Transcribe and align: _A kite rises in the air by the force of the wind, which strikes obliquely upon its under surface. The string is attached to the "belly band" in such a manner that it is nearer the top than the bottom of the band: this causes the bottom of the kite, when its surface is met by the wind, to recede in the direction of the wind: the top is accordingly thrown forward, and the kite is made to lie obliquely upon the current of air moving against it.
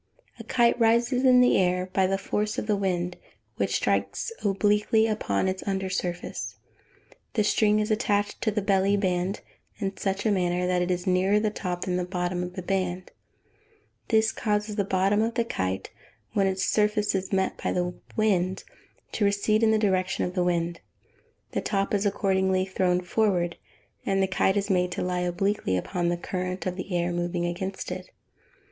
_A 0.39 0.43
kite 0.43 0.79
rises 0.79 1.23
in 1.25 1.41
the 1.41 1.59
air 1.59 1.87
by 1.93 2.07
the 2.07 2.17
force 2.17 2.57
of 2.57 2.65
the 2.65 2.75
wind, 2.75 3.17
which 3.57 3.75
strikes 3.75 4.31
obliquely 4.43 5.05
upon 5.05 5.47
its 5.47 5.61
under 5.67 5.91
surface. 5.91 6.55
The 7.33 7.43
string 7.43 7.77
is 7.79 7.91
attached 7.91 8.41
to 8.41 8.49
the 8.49 8.63
"belly 8.63 8.97
band" 8.97 9.41
in 9.77 9.95
such 9.97 10.25
a 10.25 10.31
manner 10.31 10.65
that 10.65 10.81
it 10.81 10.89
is 10.89 11.05
nearer 11.05 11.39
the 11.39 11.51
top 11.51 11.81
than 11.85 11.97
the 11.97 12.03
bottom 12.03 12.41
of 12.41 12.55
the 12.55 12.63
band: 12.63 13.11
this 14.07 14.31
causes 14.31 14.75
the 14.75 14.83
bottom 14.83 15.21
of 15.21 15.35
the 15.35 15.45
kite, 15.45 15.91
when 16.33 16.47
its 16.47 16.65
surface 16.65 17.13
is 17.13 17.31
met 17.31 17.61
by 17.63 17.71
the 17.71 17.93
wind, 18.15 18.63
to 19.11 19.23
recede 19.23 19.61
in 19.61 19.69
the 19.69 19.77
direction 19.77 20.25
of 20.25 20.33
the 20.33 20.43
wind: 20.43 20.81
the 21.51 21.61
top 21.61 21.93
is 21.93 22.07
accordingly 22.07 22.65
thrown 22.65 23.01
forward, 23.01 23.55
and 24.03 24.23
the 24.23 24.25
kite 24.27 24.57
is 24.57 24.67
made 24.67 24.91
to 24.93 25.03
lie 25.03 25.19
obliquely 25.19 25.77
upon 25.77 26.07
the 26.09 26.17
current 26.17 26.65
of 26.65 26.81
air 26.89 27.11
moving 27.11 27.45
against 27.45 27.91
it. 27.91 28.09